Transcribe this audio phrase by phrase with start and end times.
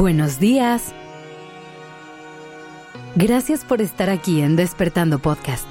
[0.00, 0.94] Buenos días.
[3.16, 5.66] Gracias por estar aquí en Despertando Podcast.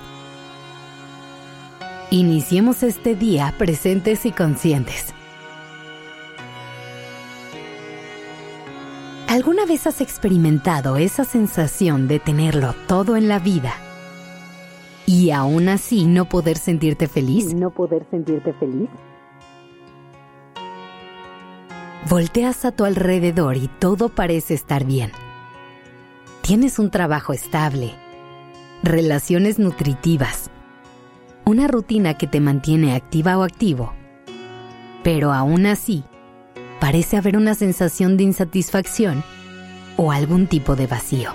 [2.12, 5.16] Iniciemos este día presentes y conscientes.
[9.28, 13.74] ¿Alguna vez has experimentado esa sensación de tenerlo todo en la vida
[15.08, 17.56] y aún así no poder sentirte feliz?
[17.56, 18.90] No poder sentirte feliz.
[22.08, 25.12] Volteas a tu alrededor y todo parece estar bien.
[26.42, 27.94] Tienes un trabajo estable,
[28.82, 30.50] relaciones nutritivas,
[31.44, 33.94] una rutina que te mantiene activa o activo,
[35.04, 36.06] pero aún así
[36.80, 39.22] parece haber una sensación de insatisfacción
[39.98, 41.32] o algún tipo de vacío.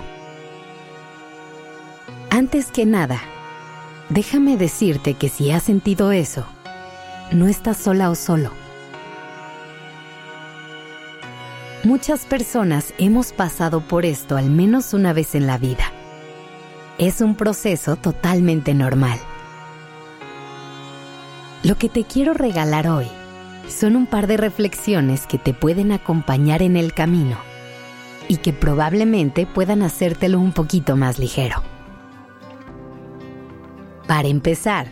[2.31, 3.21] Antes que nada,
[4.09, 6.43] déjame decirte que si has sentido eso,
[7.31, 8.64] no estás sola o solo
[11.85, 15.83] Muchas personas hemos pasado por esto al menos una vez en la vida.
[16.97, 19.19] Es un proceso totalmente normal.
[21.61, 23.05] Lo que te quiero regalar hoy
[23.69, 27.37] son un par de reflexiones que te pueden acompañar en el camino
[28.27, 31.61] y que probablemente puedan hacértelo un poquito más ligero.
[34.07, 34.87] Para empezar,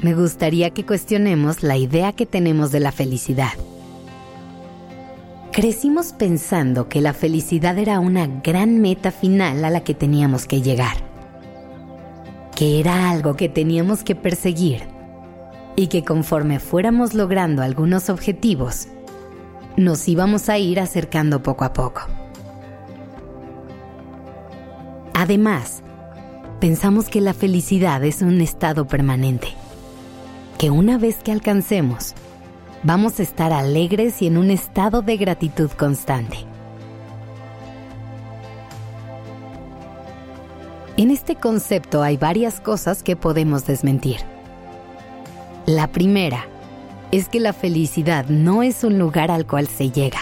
[0.00, 3.52] me gustaría que cuestionemos la idea que tenemos de la felicidad.
[5.56, 10.60] Crecimos pensando que la felicidad era una gran meta final a la que teníamos que
[10.60, 10.98] llegar,
[12.54, 14.82] que era algo que teníamos que perseguir
[15.74, 18.88] y que conforme fuéramos logrando algunos objetivos,
[19.78, 22.02] nos íbamos a ir acercando poco a poco.
[25.14, 25.82] Además,
[26.60, 29.48] pensamos que la felicidad es un estado permanente,
[30.58, 32.14] que una vez que alcancemos,
[32.86, 36.36] vamos a estar alegres y en un estado de gratitud constante.
[40.96, 44.18] En este concepto hay varias cosas que podemos desmentir.
[45.66, 46.46] La primera
[47.10, 50.20] es que la felicidad no es un lugar al cual se llega,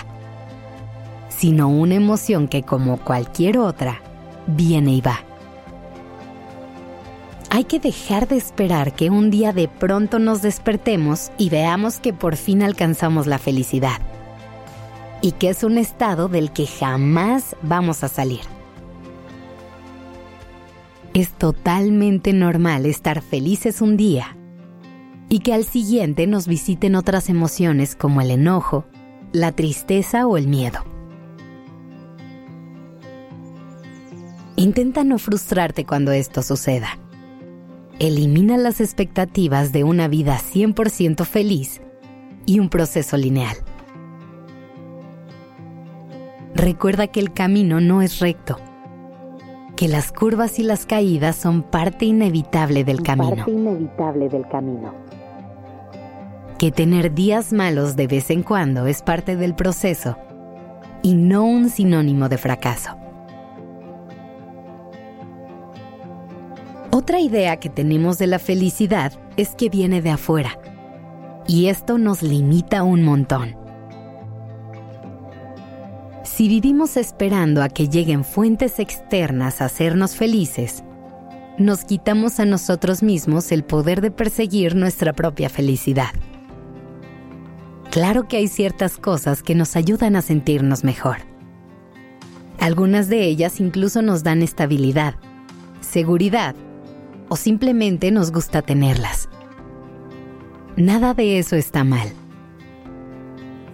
[1.29, 4.01] sino una emoción que como cualquier otra,
[4.47, 5.21] viene y va.
[7.55, 12.13] Hay que dejar de esperar que un día de pronto nos despertemos y veamos que
[12.13, 14.01] por fin alcanzamos la felicidad.
[15.23, 18.41] Y que es un estado del que jamás vamos a salir.
[21.13, 24.37] Es totalmente normal estar felices un día
[25.29, 28.85] y que al siguiente nos visiten otras emociones como el enojo,
[29.31, 30.81] la tristeza o el miedo.
[34.57, 36.99] Intenta no frustrarte cuando esto suceda
[37.99, 41.81] elimina las expectativas de una vida 100% feliz
[42.47, 43.57] y un proceso lineal.
[46.55, 48.59] Recuerda que el camino no es recto,
[49.77, 53.37] que las curvas y las caídas son parte inevitable del camino.
[53.37, 54.95] Parte inevitable del camino.
[56.59, 60.17] Que tener días malos de vez en cuando es parte del proceso
[61.03, 63.04] y no un sinónimo de fracaso.
[67.05, 70.59] Otra idea que tenemos de la felicidad es que viene de afuera.
[71.47, 73.57] Y esto nos limita un montón.
[76.23, 80.83] Si vivimos esperando a que lleguen fuentes externas a hacernos felices,
[81.59, 86.09] nos quitamos a nosotros mismos el poder de perseguir nuestra propia felicidad.
[87.91, 91.19] Claro que hay ciertas cosas que nos ayudan a sentirnos mejor.
[92.61, 95.17] Algunas de ellas incluso nos dan estabilidad,
[95.83, 96.57] seguridad
[97.29, 99.29] o simplemente nos gusta tenerlas.
[100.77, 102.09] Nada de eso está mal.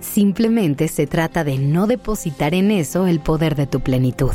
[0.01, 4.33] Simplemente se trata de no depositar en eso el poder de tu plenitud.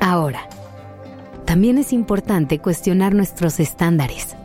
[0.00, 0.48] Ahora,
[1.44, 4.36] también es importante cuestionar nuestros estándares.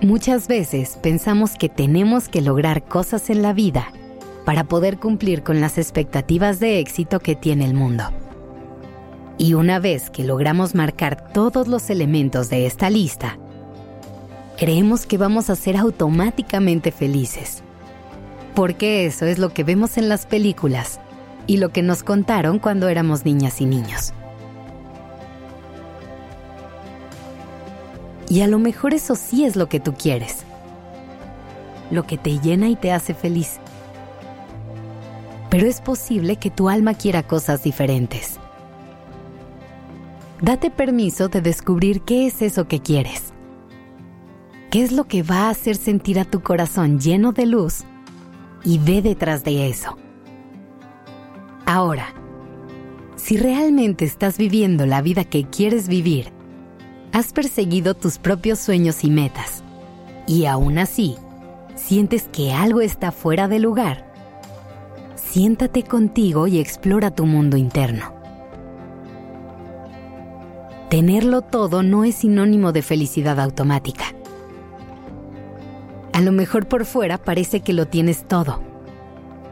[0.00, 3.92] Muchas veces pensamos que tenemos que lograr cosas en la vida
[4.44, 8.04] para poder cumplir con las expectativas de éxito que tiene el mundo.
[9.38, 13.38] Y una vez que logramos marcar todos los elementos de esta lista,
[14.58, 17.62] creemos que vamos a ser automáticamente felices.
[18.56, 20.98] Porque eso es lo que vemos en las películas
[21.46, 24.12] y lo que nos contaron cuando éramos niñas y niños.
[28.28, 30.38] Y a lo mejor eso sí es lo que tú quieres.
[31.92, 33.60] Lo que te llena y te hace feliz.
[35.48, 38.38] Pero es posible que tu alma quiera cosas diferentes.
[40.40, 43.32] Date permiso de descubrir qué es eso que quieres.
[44.70, 47.84] ¿Qué es lo que va a hacer sentir a tu corazón lleno de luz
[48.64, 49.96] y ve detrás de eso.
[51.66, 52.14] Ahora,
[53.16, 56.32] si realmente estás viviendo la vida que quieres vivir,
[57.12, 59.62] has perseguido tus propios sueños y metas,
[60.26, 61.16] y aún así,
[61.74, 64.12] sientes que algo está fuera de lugar,
[65.14, 68.17] siéntate contigo y explora tu mundo interno.
[70.88, 74.04] Tenerlo todo no es sinónimo de felicidad automática.
[76.14, 78.62] A lo mejor por fuera parece que lo tienes todo,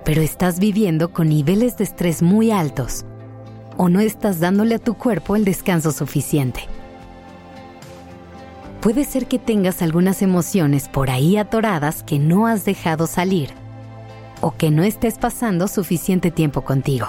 [0.03, 3.05] pero estás viviendo con niveles de estrés muy altos
[3.77, 6.61] o no estás dándole a tu cuerpo el descanso suficiente.
[8.81, 13.51] Puede ser que tengas algunas emociones por ahí atoradas que no has dejado salir
[14.41, 17.09] o que no estés pasando suficiente tiempo contigo.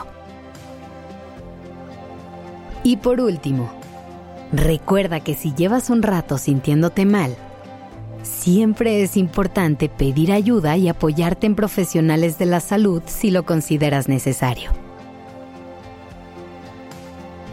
[2.83, 3.76] Y por último,
[4.51, 7.35] recuerda que si llevas un rato sintiéndote mal,
[8.23, 14.07] siempre es importante pedir ayuda y apoyarte en profesionales de la salud si lo consideras
[14.07, 14.71] necesario.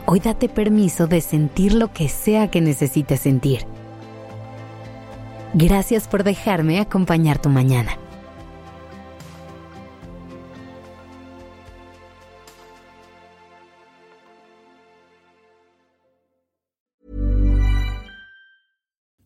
[0.06, 3.66] Hoy date permiso de sentir lo que sea que necesites sentir.
[5.54, 7.96] Gracias por dejarme acompañar tu mañana.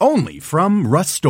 [0.00, 1.24] Only from Rust